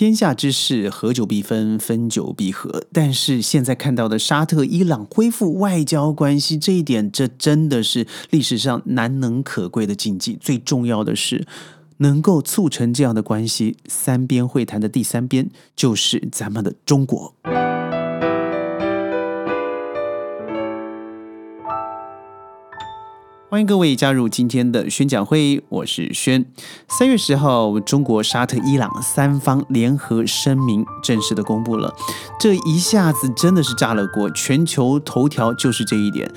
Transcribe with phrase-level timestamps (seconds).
[0.00, 2.84] 天下之事，合久必分，分久必合。
[2.90, 10.38] 但是现在看到的沙特、伊朗恢复外交关系这一点，这真的是历史上难能可贵的禁忌。
[10.40, 11.46] 最重要的是，
[11.98, 17.34] 能够促成这样的关系，三边会谈的第三边就是咱们的中国。
[23.50, 26.46] 欢迎各位加入今天的宣讲会，我是轩。
[26.86, 31.92] 三月十号，中国、沙特、伊朗三方联合声明正式的公布了，
[32.38, 36.30] 这一下子真的是炸了锅，全球头条就是这一点。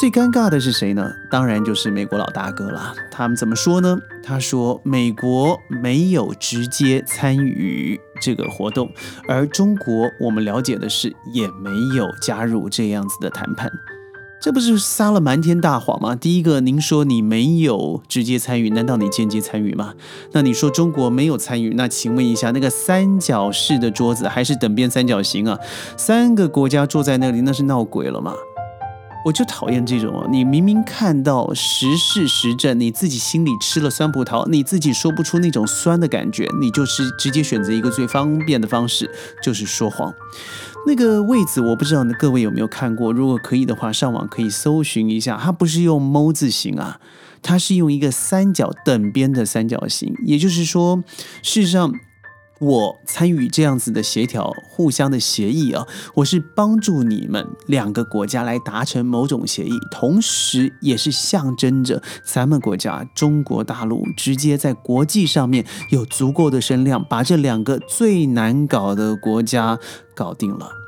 [0.00, 1.06] 最尴尬的是谁呢？
[1.30, 2.94] 当然就是美国老大哥了。
[3.10, 3.98] 他们怎么说呢？
[4.22, 8.90] 他说美国没有直接参与这个活动，
[9.28, 13.70] 而中国我们了解的是也没有加入这样子的谈判。
[14.40, 16.14] 这不是撒了瞒天大谎吗？
[16.14, 19.94] 第一个，您说你没有直接参与，难道你间接参与吗？
[20.32, 25.58] 那你说中国没有参与，那请问一下，那个三角式的桌子还是等边三角形啊？
[25.96, 28.34] 三个国家坐在那里，那是闹鬼了吗？
[29.24, 39.10] 我就讨厌这种，你明明看到实事实证，你自己心里吃了酸葡萄，你自己说不出那种酸的感觉，你就是直接选择一个最方便的方式，
[39.42, 40.12] 就是说谎。
[40.86, 43.10] 那个位子我不知道，各位有没有看过？
[43.10, 45.40] 如果可以的话，上网可以搜寻一下。
[45.42, 47.00] 它不是用“猫”字形啊，
[47.40, 50.14] 它是用一个三角等边的三角形。
[50.26, 51.02] 也就是说，
[51.42, 51.92] 事实上。
[52.64, 69.78] 我参与这样子的协调、互相的协议啊，我是帮助你们两个国家来达成某种协议，同时也是象征着咱们国家中国大陆直接在国际上面有足够的声量，把这两个最难搞的国家
[70.14, 70.83] 搞定了。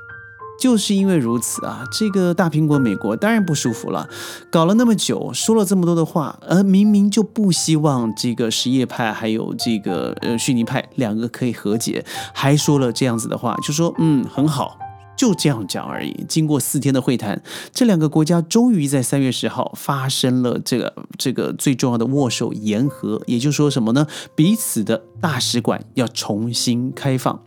[0.59, 4.09] 就是因为如此啊，这个大苹果美国当然不舒服了，
[4.51, 12.05] 搞了那么久，说了这么多的话，而明明就不希望这个什叶派还有这个呃逊尼派两个可以和解，
[12.35, 14.79] 还说了这样子的话，就说嗯很好。
[15.17, 16.25] 就这样讲而已。
[16.29, 23.21] 经过四天的会谈，这两个国家终于在三月十号发生了这个这个最重要的握手言和。
[23.27, 24.07] 也就是说什么呢？
[24.35, 27.43] 彼此的大使馆要重新开放，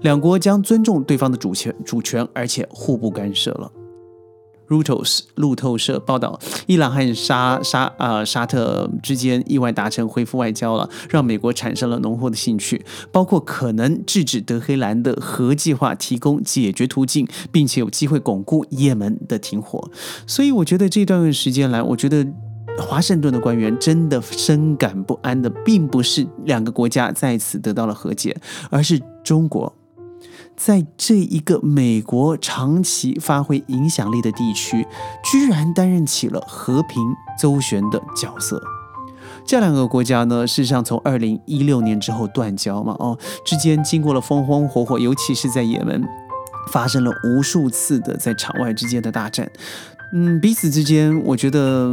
[0.00, 3.70] 两国将尊重对方的主权主权，而且互不干涉了。
[4.70, 19.90] Reuters 路透社报道，伊朗和沙沙啊沙特之间意外达成恢复外交了，让美国产生了浓厚的兴趣，包括可能制止德黑兰的核计划，提供解决途径，并且有机会巩固也门的停火。
[20.26, 22.24] 所以，我觉得这段时间来，我觉得
[22.78, 28.36] 华盛顿的官员真的深感不安的，并不是两个国家再次得到了和解，
[28.70, 29.74] 而是中国。
[30.62, 34.86] 在这一个美国长期发挥影响力的地区，
[35.24, 37.02] 居然担任起了和平
[37.40, 38.62] 周旋的角色。
[39.46, 46.06] 这两个国家呢，事实上从二零一六年之后断交嘛，哦，之间经过了风风火火，尤其是在也门，
[46.70, 49.50] 发生了无数次的在场外之间的大战。
[50.12, 51.92] 嗯，彼此之间，我觉得。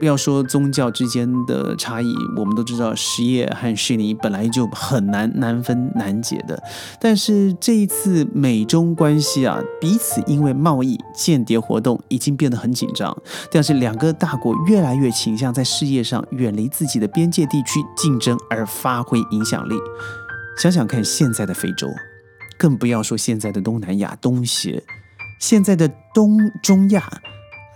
[0.00, 6.60] 不要说宗教之间的差异，我们都知道实业和虚拟本来就很难难分难解的。
[7.00, 13.16] 但是这一次美中关系啊，彼此因为贸易、间谍活动已经变得很紧张。
[13.52, 19.76] 但是两个大国越来越倾向在事业上远离自己的边界地区竞争而发挥影响力。
[20.58, 21.86] 想想看，现在的非洲，
[22.58, 24.82] 更不要说现在的东南亚、东协，
[25.42, 27.20] 现在的东中亚。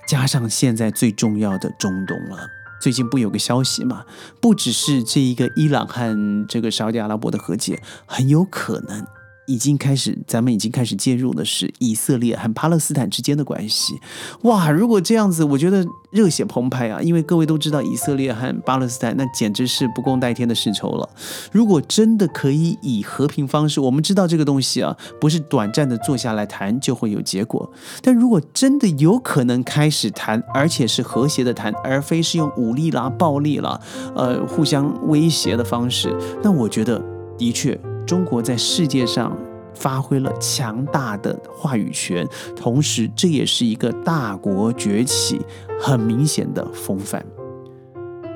[0.07, 2.49] 加上现在最重要的中东了，
[2.81, 4.05] 最近不有个消息吗？
[4.41, 9.05] 不只是这一个伊朗和这个沙特阿拉伯的和解，很有可能。
[9.47, 13.95] 已经开始，咱们已经开始介入的是以色列和巴勒斯坦之间的关系。
[14.43, 17.01] 哇，如果这样子，我觉得热血澎湃啊！
[17.01, 21.09] 因为各位都知道，以色列和巴勒斯坦那简直是不共戴天的世仇了。
[21.53, 27.71] 如果真的可以以和平方式，我们知道这个东西啊，不是短暂的坐下来谈就会有结果。
[28.03, 33.81] 但如果真的有可能开始谈，而且是和谐的谈，而非是用武力啦、暴力啦、
[34.15, 37.03] 呃互相威胁的方式，那我觉得
[37.39, 37.79] 的确。
[38.07, 39.37] 中国在世界上
[39.75, 45.41] 发挥了强大的话语权，同时这也是一个大国崛起
[45.81, 47.25] 很明显的风范。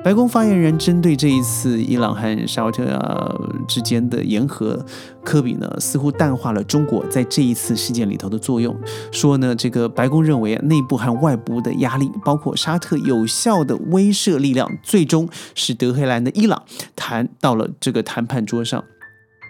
[0.03, 3.35] 白宫发言人针对这一次伊朗和沙特啊
[3.69, 4.83] 之间的言和，
[5.23, 8.75] 科比呢似乎淡化了中国在这一次事件里头的作用，
[9.13, 16.63] 说呢这个白宫认为啊内部和外部的压力，包括沙特有效的威慑力量，最终使德黑兰的伊朗
[16.97, 18.83] 谈到了这个谈判桌上。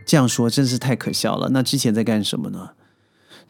[0.06, 1.50] 这样说真是太可笑了。
[1.50, 2.70] 那之前在干什么呢？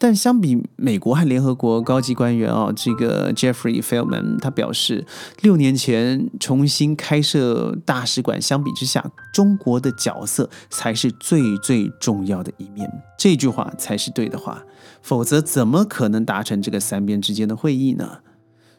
[0.02, 5.04] 但相比美国和联合国高级官员啊，这个 Jeffrey Feldman 他表示，
[5.42, 12.90] 六年前重新开设大使馆相比之下，中国的角色才是最最重要的一面。
[13.18, 14.62] 这句话才是对的话，
[15.02, 18.20] 否则怎么可能达成这个三边之间的会议呢？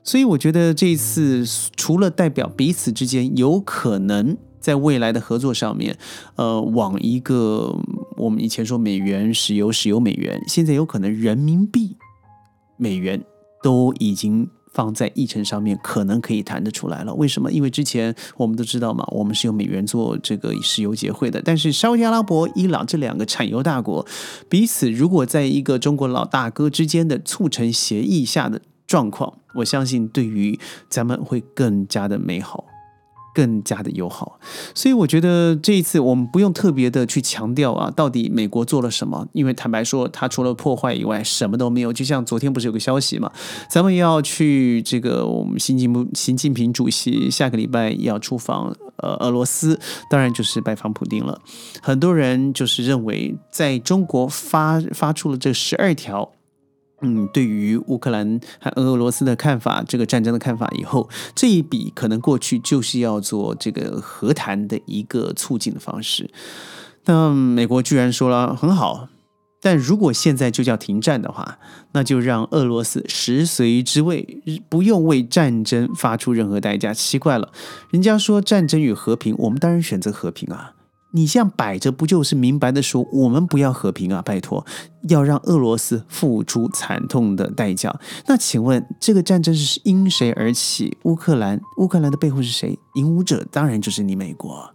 [0.04, 1.46] 所以我觉得这一次
[1.76, 5.98] 除了代表彼此之间有可能在未来的合作上面，
[6.36, 7.75] 呃，往一个
[8.16, 11.98] 我们以前说美元、石油、石油美元，现在有可能人民币、
[12.78, 13.22] 美元
[13.62, 14.48] 都已经。
[14.74, 17.13] 放在议程上面，可能可以谈得出来了。
[17.16, 17.52] 为什么？
[17.52, 21.42] 因为之前我们都知道嘛，我们是用美元做这个石油结汇的。
[21.44, 24.08] 但是沙特阿拉伯、伊朗这两个产油大国，
[24.48, 32.71] 彼此如果在一个中国老大哥之间的促成协议下的状况，我相信对于咱们会更加的美好。
[33.33, 34.39] 更加的友好，
[34.75, 39.28] 所以我觉得这一次我们不用特别的去强调啊，到底美国做了什么？
[39.33, 41.94] 因为坦白说，他除了破坏以外，什么都没有。
[41.94, 43.31] 就像昨天不是有个消息嘛，
[43.69, 49.80] 咱们要去这个我们习近平习近平主席下个礼拜要出访呃俄罗斯，
[50.10, 51.39] 当然就是拜访普京了。
[51.81, 56.31] 很多人就是认为，在中国发发出了这十二条。
[57.01, 66.30] 嗯，对于乌克兰和俄罗斯的看法，这个战争的看法，以后这一笔可能过去就是要做这个和谈的一个促进的方式。
[67.06, 69.07] 那美国居然说了很好，
[69.59, 71.57] 但如果现在就叫停战的话，
[71.94, 76.94] 那就让俄罗斯食髓知味，不用为战争发出任何代价。
[76.94, 77.51] 奇怪了，
[77.89, 80.74] 人家说战争与和平，我们当然选择和平啊。
[81.12, 84.22] 你这样摆着，不就是明白的说，我们不要和平啊？
[84.22, 84.66] 拜托，
[85.10, 87.94] 要让俄罗斯付出惨痛的代价。
[88.28, 90.98] 那请问，这个战争是因谁而起？
[91.04, 92.80] 乌克兰，乌克兰的背后是谁？
[92.96, 94.74] 引武者当然就是你美国。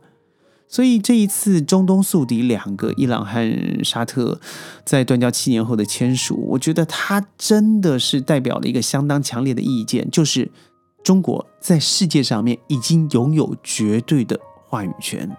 [0.69, 4.41] 所以这一次中东宿敌两个伊朗和沙特
[4.85, 10.51] 在断交七年后的签署，我觉得它真的是代表了一个相当强烈的意见，就是
[11.05, 14.39] 中国在世界上面已经拥有绝对的
[14.69, 15.35] 话语权。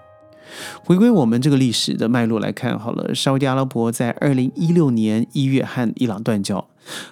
[0.83, 6.67] 回归我们这个历史的脉络来看，好了，沙特阿拉伯在二零一六年一月和伊朗断交。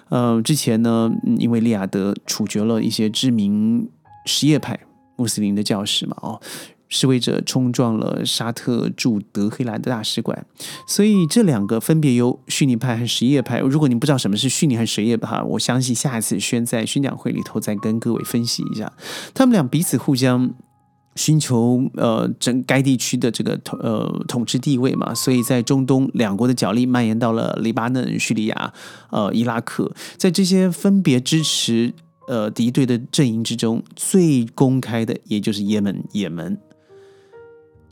[0.08, 3.88] 呃，之前呢，因为利雅得处决了一些知名
[4.24, 4.78] 什叶派
[5.16, 6.40] 穆斯林的教士嘛，哦，
[6.88, 10.46] 示威者冲撞了沙特驻德黑兰的大使馆，
[10.88, 13.58] 所以这两个分别由逊尼派和什叶派。
[13.58, 18.90] 如果你不知道什么是逊尼和什叶派，我相信下一次宣在宣讲会里头再跟各位分析一下，
[19.34, 20.54] 他们俩彼此互相。
[21.16, 28.72] 寻求呃整该地区的这个统呃统治地位嘛，所以在中东两国的角力蔓延到了黎巴嫩、叙利亚、
[29.10, 31.92] 呃伊拉克，在这些分别支持
[32.28, 36.04] 呃敌对的阵营之中，最公开的也就是也门。
[36.12, 36.58] 也门，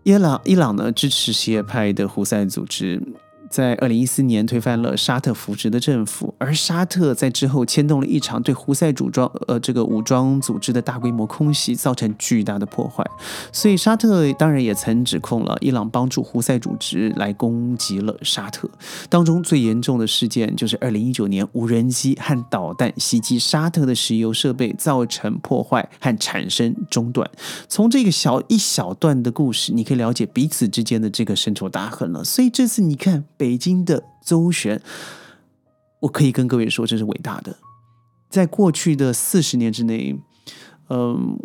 [0.04, 3.02] 伊朗伊朗呢支持什叶派的胡塞组织。
[3.54, 13.08] 在二零一四年推翻了沙特扶植的政府，而沙特在之后牵动了一场对胡塞武装呃这个武装组织的大规模空袭，造成巨大的破坏。
[13.52, 18.68] 所以沙特当然也曾指控了伊朗帮助胡塞组织来攻击了沙特。
[19.08, 27.30] 当中最严重的事件就是二零一九年无人机和导弹袭击沙特的石油设备，造成破坏和产生中断。
[27.68, 32.24] 从这个小一小段的故事，你可以了解彼此之间的这个深仇大恨了。
[32.24, 33.22] 所以这次你看。
[33.44, 34.80] 北京的周旋，
[36.00, 37.54] 我可以跟各位说，这是伟大的。
[38.30, 40.18] 在过去的四十年之内，
[40.88, 41.38] 嗯，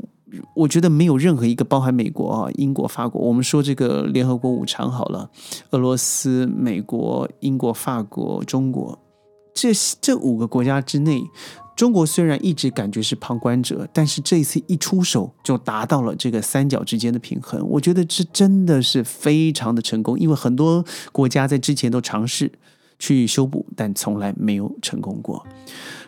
[0.55, 5.29] 我觉得没有任何一个包含美国啊、英国、法国，我们说这个联合国五常好了，
[5.71, 8.97] 俄罗斯、美国、英国、法国、中国，
[9.53, 11.21] 这这五个国家之内，
[11.79, 17.65] 中国虽然一直感觉是旁观者，但是这一次一出手就达到了这个三角之间的平衡。
[17.69, 20.83] 我觉得这真的是非常的成功，因为很多
[21.13, 22.51] 国家在之前都尝试
[22.99, 25.47] 去修补，但从来没有成功过。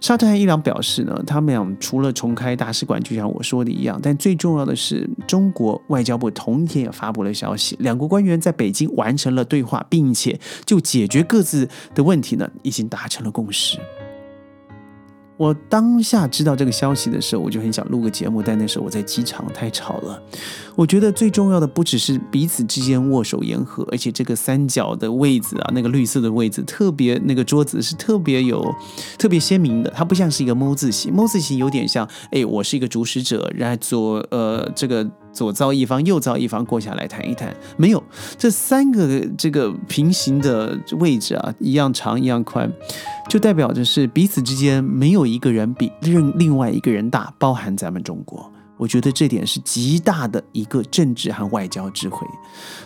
[0.02, 13.80] 沙特和伊朗表示呢，他们俩除了重开大使馆，就像我说的一样，但最重要的是，中国外交部同一天也发布了消息，两国官员在北京完成了对话，并且就解决各自的问题呢，已经达成了共识。
[15.42, 20.22] 我当下知道这个消息的时候，我就很想录个节目，但那时候我在机场，太吵了。
[20.76, 28.64] 我觉得最重要的不只是彼此之间握手言和，而且这个三角的位置啊，那个绿色的位置特别，那个桌子是特别有、
[29.18, 29.90] 特别鲜明的。
[29.90, 35.10] 它不像是一个 “M” 字形，“M” 字形有点像，哎，我是一个主使者，然后左呃这个。
[35.34, 37.56] 左造一方，右造一方，过下来谈一谈。
[37.78, 38.04] 没有
[38.38, 42.72] 这三个这个平行的位置啊，一样长一样宽，
[43.30, 48.52] 就代表着是彼此之间没有一个人比另另外一个人大，包含咱们中国。
[48.82, 52.26] 我觉得这点是极大的一个政治和外交智慧，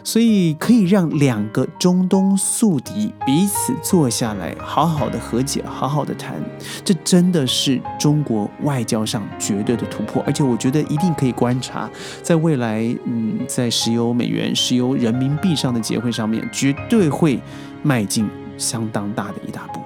[0.03, 6.35] 所以可以让两个中东宿敌彼此坐下来，好好的和解，好好的谈，
[6.83, 10.21] 这真的是中国外交上绝对的突破。
[10.27, 11.89] 而且我觉得一定可以观察，
[12.21, 17.41] 在未来，嗯，在石油美元、石油人民币上的结汇上面，绝对会
[17.83, 19.79] 迈进相当大的一大步。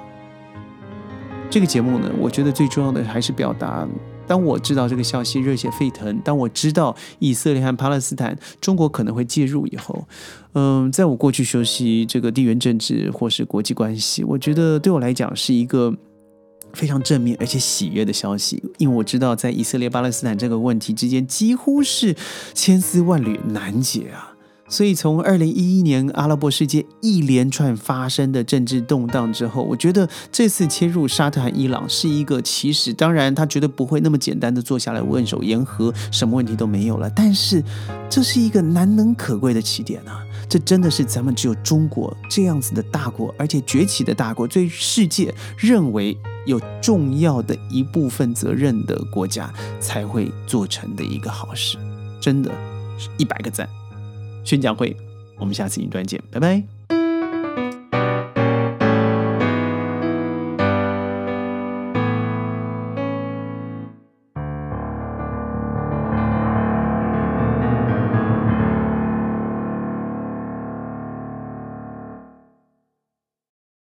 [1.51, 3.87] 这个节目呢，我觉得最重要的还是表达。
[4.29, 10.07] 当我知道这个消息热血沸腾，当我知道以色列和巴勒斯坦中国可能会介入以后，
[10.53, 15.91] 嗯，在我过去学习这个地缘政治或是国际关系，我觉得对我来讲是一个
[16.73, 22.15] 非常正面而且喜悦的消息，因为我知道在以色列巴勒斯坦这个问题之间几乎是
[22.53, 24.28] 千丝万缕难解啊。
[24.69, 32.93] 所以，从二零一一年阿拉伯世界一连串发生的政治动荡之后，我觉得这次切入沙特和伊朗是一个起始。
[32.93, 37.09] 当然，他绝对不会那么简单的坐下来问手言和，什么问题都没有了。
[37.09, 37.63] 但是，
[38.09, 40.23] 这是一个难能可贵的起点啊！
[40.47, 51.77] 这真的是咱们只有中国这样子的大国，而且崛起的大国，对世界认为有重要的一部分责任的国家才会做成的一个好事。
[52.21, 52.51] 真的
[52.97, 53.67] 是，一百个赞。
[54.43, 54.95] 宣讲会，
[55.37, 56.78] 我们下次影端见，拜拜。